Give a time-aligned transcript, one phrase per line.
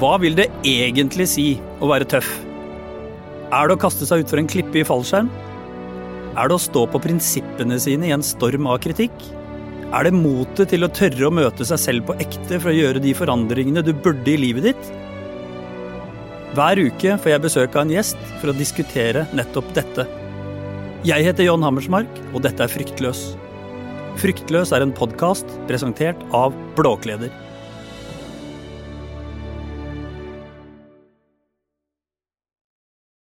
[0.00, 1.42] Hva vil det egentlig si
[1.84, 2.28] å være tøff?
[3.52, 5.28] Er det å kaste seg utfor en klippe i fallskjerm?
[6.40, 9.12] Er det å stå på prinsippene sine i en storm av kritikk?
[9.92, 13.02] Er det motet til å tørre å møte seg selv på ekte for å gjøre
[13.04, 14.88] de forandringene du burde i livet ditt?
[16.56, 20.08] Hver uke får jeg besøk av en gjest for å diskutere nettopp dette.
[21.04, 23.34] Jeg heter John Hammersmark, og dette er Fryktløs.
[24.22, 27.49] Fryktløs er en podkast presentert av Blåkleder.